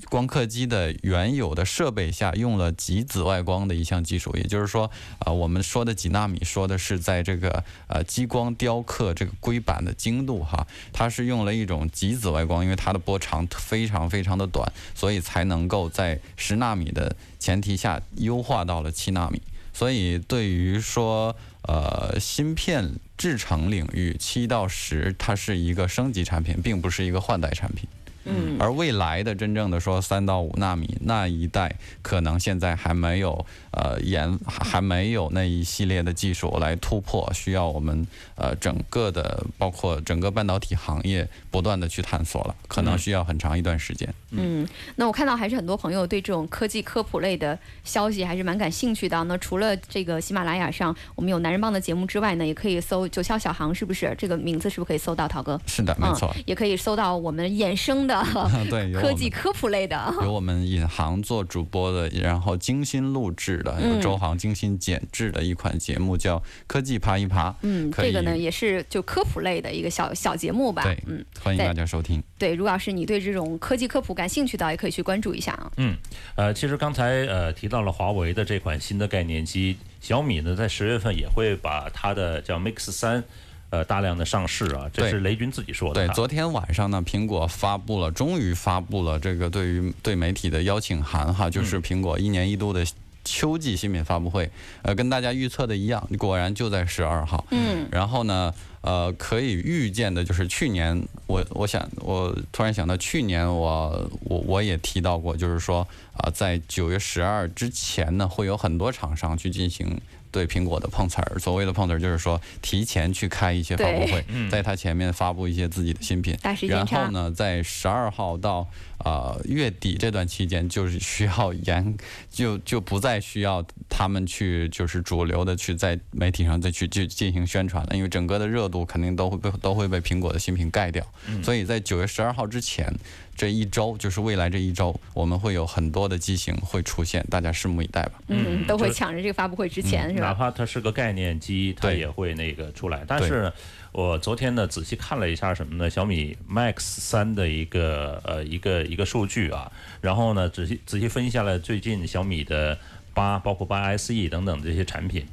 [0.10, 19.42] 光刻机的原有的设备下用了极紫外光的一项技术，也就是说，啊、我们说的几纳米说的是在这个呃激光雕刻这个硅板的精度哈，它是用了一种极紫外光，因为它的波长非常非常的短，所以才能够在十纳米的前提下优化到了七纳米。
[19.74, 27.88] 所以对于说呃芯片制成领域，七到十它是一个升级产品，并不是一个换代产品。
[28.26, 44.08] 嗯而未来的真正的说三到五纳米那一代，可能现在还没有呃研还还没有那一系列的技术来突破，需要我们呃整个的包括整个半导体行业不断的去探索了，可能需要很长一段时间。
[44.32, 49.22] 嗯，那我看到还是很多朋友对这种科技科普类的消息还是蛮感兴趣的。
[49.26, 54.16] 那除了这个喜马拉雅上我们有男人帮的节目之外呢，也可以搜九霄小航，是不是？
[54.18, 55.26] 这个名字是不是可以搜到？
[55.28, 56.32] 陶哥，是的，没错。
[56.36, 58.15] 嗯，也可以搜到我们衍生的
[58.70, 60.14] 对，科技科普类的。
[60.22, 67.50] 有我们引航做主播的，然后精心录制的，有嗯周航精心剪制的一款节目，叫《科技爬一爬》。
[67.62, 70.84] 嗯，这个呢也是就科普类的一个小小节目吧。
[70.84, 72.22] 对嗯，欢迎大家收听。
[72.38, 75.72] 对，如果要是你对这种科技科普感兴趣的，也可以去关注一下啊。
[75.78, 75.96] 嗯，
[76.36, 83.24] 呃，其实刚才呃提到了华为的这款新的概念机，小米呢在十月份也会把它的叫 Mix 三，
[83.70, 86.14] 呃大量的上市啊，这是雷军自己说的对，哈。
[86.14, 92.86] 昨天晚上呢，苹果发布了，终于发布了这个对于对媒体的邀请函哈，就是苹果一年一度的
[93.24, 94.50] 秋季新品发布会，
[94.84, 97.46] 呃，跟大家预测的一样，果然就在十二号。
[97.50, 105.86] 嗯，然后呢，呃，可以预见的就是去年我我想我突然想到去年我我我也提到过，就是说
[106.18, 110.00] 啊、在九月十二之前呢，会有很多厂商去进行。
[110.36, 118.68] 对苹果的碰瓷儿，所谓的碰瓷儿就是说提前去开一些发布会，在它前面发布一些自己的新品，然后呢，在十二号到
[119.06, 121.96] 呃月底这段期间，就是需要严
[122.30, 131.06] 就就不再需要他们去就是主流的去在媒体上再去去进行宣传了，因为整个的热度肯定都会被都会被苹果的新品盖掉。
[131.44, 132.92] 所以在九月十二号之前
[133.36, 138.14] 这一周，就是未来这一周，我们会有很多的机型会出现，大家拭目以待吧。
[138.28, 140.34] 嗯，都会抢着这个发布会之前、是吧哪？
[140.34, 143.04] 怕它是个概念机，它也会那个出来。
[143.08, 143.54] 但是
[143.96, 145.90] 我昨天呢仔细看了一下什么呢？
[145.90, 149.72] 小米 Max 三的一个呃一个一个数据啊，
[150.02, 152.78] 然后呢仔细仔细分析下来最近小米的
[153.14, 155.26] 八，包括八 SE 等等这些产品。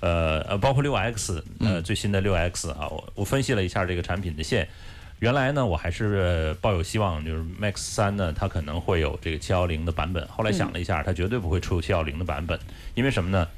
[0.00, 4.68] 呃呃，包括六 X，呃，最新的六 X 啊，我我分析了一下这个产品的线，
[5.20, 10.28] 原来呢，我还是呃抱有希望，就是 Max 三呢，它可能会有这个七幺零的版本。
[10.28, 12.60] 后来想了一下，它绝对不会出七幺零的版本，
[12.94, 13.48] 因为什么呢？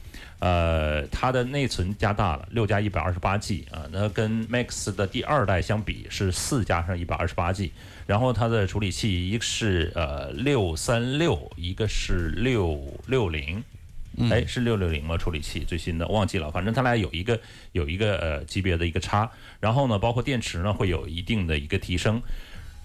[0.44, 7.72] 呃，它的内存加大了，六加一百二十八 G 啊，那跟 Max 的第二代相比是四加上一百二十八 G，
[8.06, 13.64] 然后它的处理器一个是呃六三六，一个是六六零。
[14.30, 15.16] 哎，是六六零吗？
[15.16, 17.40] 处理器最新的忘记了，反正它俩有一个
[17.72, 19.28] 有一个呃级别的一个差，
[19.58, 22.22] 然后呢，包括电池呢会有一定的一个提升。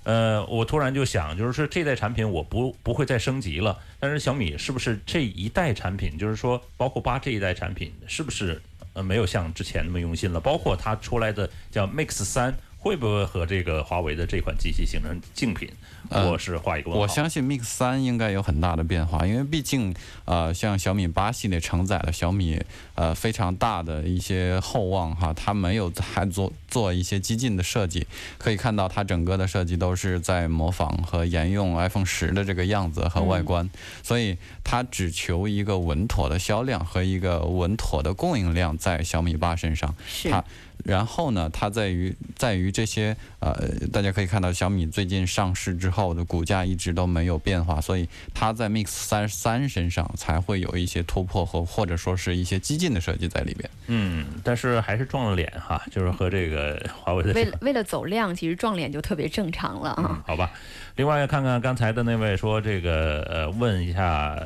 [0.09, 8.59] 呃，我突然就想，就是说这代产品我不不会再升级了，但是小米是不是这一代产品，就是说包括八这一代产品，是不是
[8.93, 10.39] 呃没有像之前那么用心了？
[10.39, 15.69] 包括它出来的叫 Mix 三，会不会和这个华为的这款机器形成竞品？
[16.09, 17.03] 呃我是画一个问号。
[17.03, 22.61] 我相信 Mix 三应该有很大的变化，因为毕竟呃，像小米八系列承载了小米
[22.95, 28.07] 呃非常大的一些厚望哈，它没有还做做一些激进的设计，
[28.37, 33.69] 可以看到它整个的设计都是在模仿和沿用 iPhone 十的这个样子和外观，
[34.01, 39.93] 所以它只求一个稳妥的销量和一个稳妥的供应量在小米八身上。
[40.07, 40.43] 是它
[40.85, 43.53] 然后呢，它在于在于这些呃，
[43.91, 53.69] 大家可以看到小米最近上市之后的股价一直都没有变化，所以它在 Mix 三三身上才会有一些突破和或者说是一些激进的设计在里边。
[53.87, 60.05] 嗯，但是还是撞了脸哈，就是和这个华为的为为了走量，其实撞脸就特别正常了啊。
[60.09, 60.51] 嗯，好吧。
[60.95, 64.37] 另外看看刚才的那位说这个呃，问一下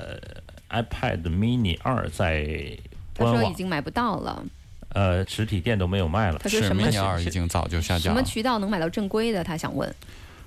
[0.70, 2.78] iPad Mini 二在
[3.16, 4.44] 他说已经买不到了，
[4.94, 6.40] 呃实体店都没有卖了。
[6.40, 8.24] 是他说什么 Mini 二已经早就下架了什么。
[8.24, 9.44] 渠道能买到正规的？
[9.44, 9.94] 他想问。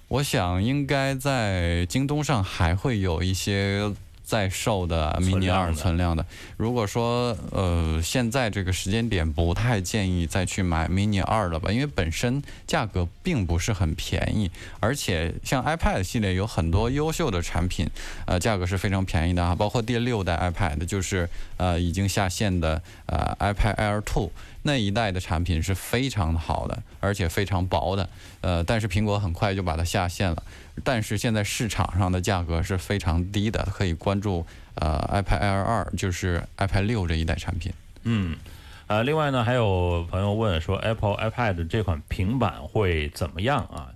[0.09, 3.92] 我想应该在京东上还会有一些
[4.26, 6.26] 在售的 mini 二存量的。
[6.56, 14.50] 如果说呃现在这个时间点不太建议再去买 mini 二了吧，因为本身价格并不是很便宜，
[14.80, 17.88] 而且像 iPad 系列有很多优秀的产品，
[18.26, 24.28] 呃价格是非常便宜的啊，包括第六代 iPad 就是呃已经下线的呃 iPad Air 2。
[24.66, 28.08] 那一代的产品是非常好的，而且非常薄的，
[28.42, 30.42] 呃，但是苹果很快就把它下线了。
[30.84, 34.44] 但是现在市场上的价格是非常低的，可以关注
[34.74, 37.72] 呃 iPad Air 二，就是 iPad 六这一代产品。
[38.02, 38.36] 嗯，
[38.88, 43.92] 呃，另外呢，还有朋友问说 Apple iPad 这款平板会怎么样啊？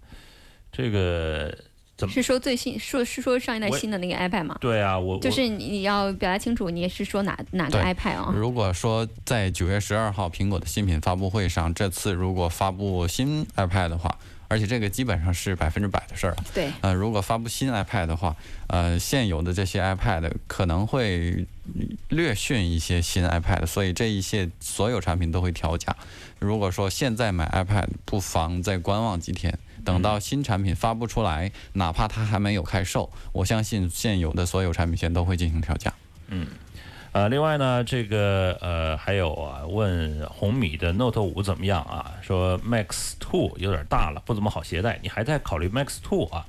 [0.72, 1.52] 这个
[2.01, 2.12] 怎么？
[2.14, 4.57] 是说最新，说是说上一代新的那个 iPad 吗？
[4.61, 8.32] 对啊，我就是你你要表达清楚，你是说哪哪个 iPad 啊？
[8.34, 16.44] 如果说在九月十二号苹果的新品发布会上，这次如果发布新 iPad 的话，而且这个基本上是百分之百的事儿了。
[16.53, 18.34] 对，呃，如果发布新 iPad 的话，
[18.66, 21.46] 呃，现有的这些 iPad 可能会
[22.09, 25.94] 略逊一些新 iPad，所以这一些所有产品都会调价。
[26.40, 29.57] 如果说现在买 iPad，不妨再观望几天，
[29.91, 35.93] 等到新产品发布出来，哪怕它还没有开售，我相信现有的所有产品线都会进行调价。
[36.28, 36.47] 嗯
[37.11, 42.14] 呃，另外呢，这个呃还有啊，问红米的 Note 五怎么样啊？
[42.22, 46.47] 说 Max Two 有点大了，不怎么好携带，你还在考虑 Max Two 啊？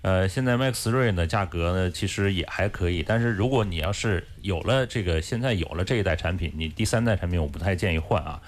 [0.00, 8.42] 呃，现在 Max 瑞呢价格呢其实也还可以，但是如果你要是有了这个现在有了这一代产品，你第三代产品我不太建议换啊。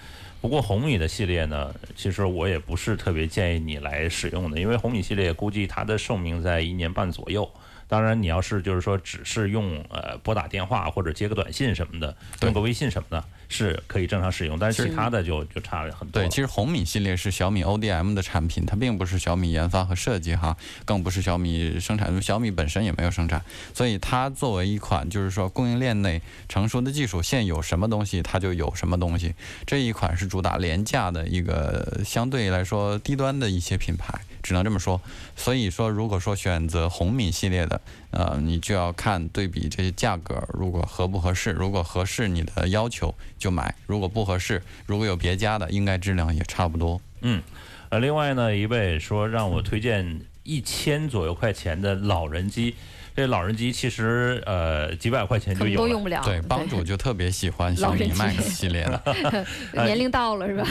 [0.45, 7.51] 不过红米的系列呢，其实我也不是特别建议你来使用的，因为红米系列估计它的寿命在一年半左右。
[7.89, 13.25] 当然，你要是就是说只是用呃拨打电话或者接个短信什么的，对用个微信什么的，
[13.55, 23.41] 是可以正常使用，但是其他的就就差了很多对，其实红米系列是小米 ODM 的产品，它并不是小米研发和设计哈，更不是小米生产，小米本身也没有生产，
[23.73, 29.37] 所以它作为一款就是说供应链内成熟的技术，现有什么东西它就有什么东西。
[29.65, 35.01] 这一款是主打廉价的一个相对来说低端的一些品牌，只能这么说。
[35.37, 37.81] 所以说，如果说选择红米系列的，
[38.15, 47.01] 呃，你就要看对比这些价格，如果合不合适，如果合适你的要求就买，如果不合适，如果有别家的，应该质量也差不多。
[47.23, 47.43] 嗯，
[47.89, 52.77] 呃，另外呢，一位说让我推荐一千左右块钱的老人机，
[53.15, 55.77] 这老人机其实呃几百块钱就有了。
[55.77, 56.23] 能都用不了。
[56.25, 59.47] 对，帮主就特别喜欢 小米 Max 系列的。
[59.85, 60.67] 年龄到了是吧？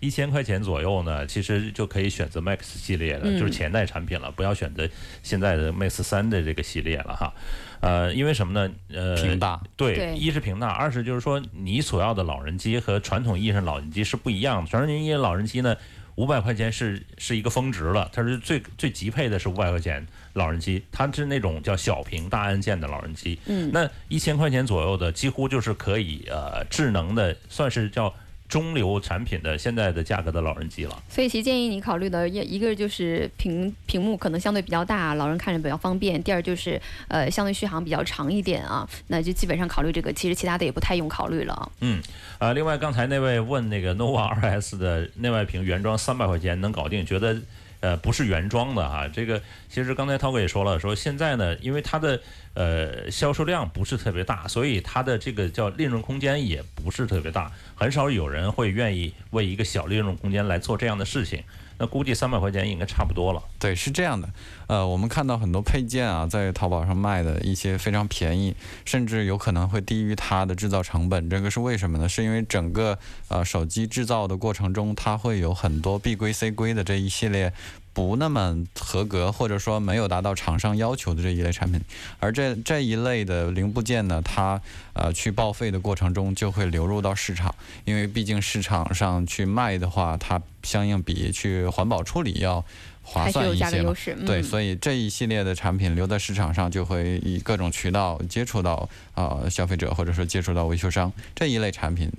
[0.00, 4.88] 一千块钱左右呢，其实就可以选择 Max 系列的，嗯就是前代产品了，不要选择
[5.22, 7.32] 现在的 Max 三的这个系列了哈。
[7.80, 8.74] 呃，因为什么呢？
[8.92, 14.68] 呃，屏大，对，对一是屏大，二是就是说你所要的老人机和传统意义上老人机是不一样的。
[14.68, 15.76] 传统意义上老人机呢，
[16.18, 23.38] 五百块钱是是一个峰值了，它是最最极配的是五百块钱老人机，它是那种叫小屏大按键的老人机。
[23.46, 28.12] 嗯，那一千块钱左右的，几乎就是可以呃智能的，算是叫
[28.48, 31.02] 中流产品的现在的价格的老人机了。
[31.08, 41.68] 所以其实建议你考虑的一一个就是屏屏幕可能相对比较大，老人看着比较方便；第二就是呃相对续航比较长一点啊，那就基本上考虑这个，其实其他的也不太用考虑了啊。
[41.80, 42.00] 嗯，
[42.38, 47.36] 呃，另外刚才那位问那个 nova 2S 的内外屏原装三百块钱能搞定，觉得
[47.80, 49.08] 呃不是原装的啊。
[49.08, 52.20] 这个其实刚才涛哥也说了，说现在呢，因为它的
[52.54, 61.42] 呃销售量不是特别大，所以它的这个叫利润空间也不是特别大，很少有人会愿意为一个小利润空间来做这样的事情。
[61.80, 63.40] 那估计三百块钱应该差不多了。
[63.60, 64.28] 对，是这样的，
[64.68, 68.54] 呃，我们看到很多配件啊，在淘宝上卖的一些非常便宜，
[68.84, 71.28] 甚至有可能会低于它的制造成本。
[71.30, 72.06] 这个是为什么呢？
[72.06, 72.98] 是因为整个
[73.28, 77.50] 呃手机制造的过程中，它会有很多 B 规 C 规的这一系列
[77.94, 81.80] 不那么合格，或者说没有达到厂商要求的这一类产品。
[82.20, 84.60] 而这这一类的零部件呢，它
[84.92, 87.54] 呃去报废的过程中就会流入到市场，
[87.86, 92.62] 因为毕竟市场上去卖的话，它相应比去环保处理要
[93.08, 94.14] 划还是有算一些。
[94.26, 102.10] 对，嗯所以这一系列的产品留在市场上，就会以各种渠道接触到呃消费者，或者说接触到维修商这一类产品，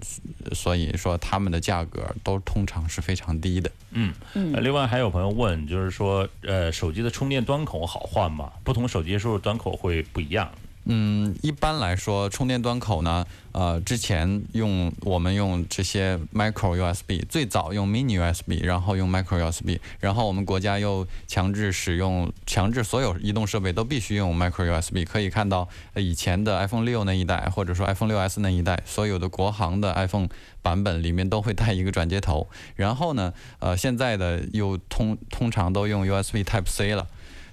[0.54, 3.72] 所以说他们的价格都通常是非常低的。
[3.92, 4.14] 嗯，
[4.54, 8.52] 呃另外还有朋友问，就是说，呃，手机的充电端口好换吗？
[8.64, 10.50] 不同手机是不是端口会不一样？
[10.92, 25.06] 嗯，一般来说，充电端口呢，呃，之前用我们用这些 micro USB，最早用 mini USB，然后用 micro USB，然后我们国家又强制使用，强制所有移动设备都必须用 micro USB。
[25.06, 30.28] 可以看到，以前的 iPhone 六那一代，或者说 iPhone 六 S 那一代，所有的国行的 iPhone
[30.64, 32.50] 版本里面都会带一个转接头。
[32.76, 37.08] 然后呢，呃，现在的又通通常都用 USB Type C 了，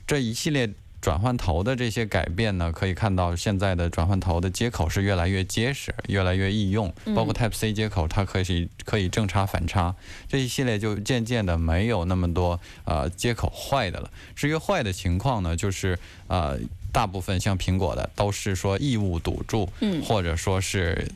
[0.06, 0.72] 这一系列。
[1.06, 9.94] 转换头的这些改变呢，可以看到现在的转换头的接口是越来越结实，越来越易用，包括 Type C 接口，它可以可以正插反插，
[10.28, 14.10] 这一系列就渐渐的没有那么多呃接口坏的了。
[14.34, 15.96] 至于坏的情况呢，就是
[16.26, 16.58] 呃
[16.92, 21.06] 大部分像苹果的都是说异物堵住，嗯或者说是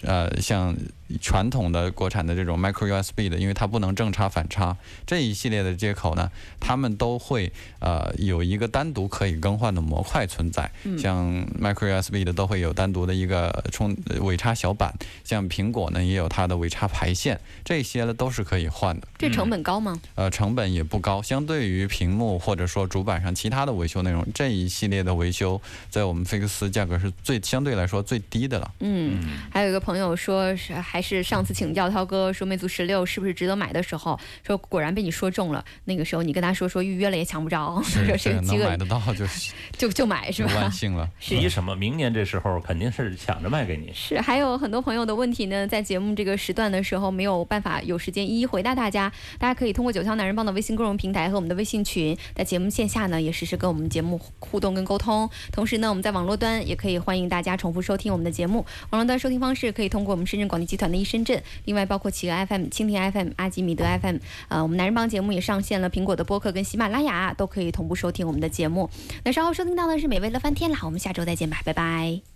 [0.00, 0.74] 呃像
[1.20, 4.76] 传统的国产的这种 micro USB 的，因为它不能正插反插
[5.06, 6.30] 这一系列的接口呢，
[6.60, 10.70] 它们都会呃有一个单独可以更换的模块存在。
[10.98, 14.92] 像 micro USB 的都会有单独的一个充呃尾插小板，
[15.24, 19.06] 像苹果呢也有它的尾插排线，这些呢都是可以换的。
[19.16, 20.00] 这成本高吗？
[20.14, 28.74] 呃，成本也不高，相对于屏幕或者说主板上其他的维修内容，这一系列的维修在我们菲克斯价格是最相对来说最低的了。
[28.80, 35.64] 嗯，还有一个朋友说是还是上次请教涛哥说魅族十六是不是值得买的时候，说果然被你说中了。
[35.84, 40.70] 那个时候你跟他说说预约了也抢不着，说是 这个饥饿能买得到就是就就买是吧万？
[40.72, 41.08] 幸了。
[41.20, 41.74] 急什么？
[41.76, 43.92] 明年这时候肯定是抢着卖给你。
[43.94, 55.28] 是，还有很多朋友的问题呢，在节目这个时段的时候没有办法有时间一一回答大家，大家可以通过九霄男人帮的微信公众平台和我们的微信群，在节目线下呢也实时跟我们节目互动跟沟通。
[55.52, 58.64] 同时呢，我们在网络端也可以欢迎大家重复收听我们的节目。
[58.90, 64.16] 网络端收听方式可以通过我们深圳广电集团的一深圳，另外包括企鹅 FM、蜻蜓 FM、阿基米德 FM，
[64.48, 68.88] 呃，我们男人帮节目也上线了苹果的播客跟喜马拉雅，都可以同步收听我们的节目。
[69.24, 72.35] 那稍后收听到的是美味乐翻天啦，我们下周再见吧，拜拜。